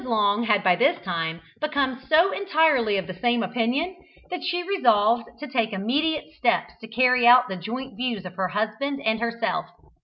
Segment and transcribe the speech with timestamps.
[0.03, 3.95] Long had by this time become so entirely of the same opinion,
[4.31, 8.47] that she resolved to take immediate steps to carry out the joint views of her
[8.47, 9.67] husband and herself.